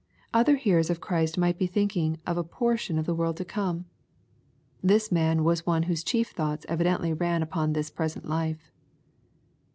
[0.33, 3.85] Other hearers of Christ might be thinking of a portion in the world to come.
[4.81, 8.71] This man was one whose chief thoughts evidently ran upon this present life.